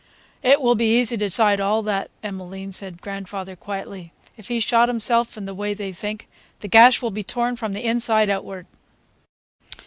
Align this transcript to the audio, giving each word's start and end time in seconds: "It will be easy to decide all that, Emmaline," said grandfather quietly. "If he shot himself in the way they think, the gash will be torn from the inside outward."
"It 0.41 0.59
will 0.61 0.73
be 0.73 0.97
easy 0.99 1.15
to 1.15 1.25
decide 1.27 1.61
all 1.61 1.83
that, 1.83 2.09
Emmaline," 2.23 2.71
said 2.71 3.03
grandfather 3.03 3.55
quietly. 3.55 4.11
"If 4.35 4.47
he 4.47 4.59
shot 4.59 4.89
himself 4.89 5.37
in 5.37 5.45
the 5.45 5.53
way 5.53 5.75
they 5.75 5.91
think, 5.91 6.27
the 6.61 6.67
gash 6.67 7.03
will 7.03 7.11
be 7.11 7.21
torn 7.21 7.55
from 7.55 7.73
the 7.73 7.85
inside 7.85 8.27
outward." 8.27 8.65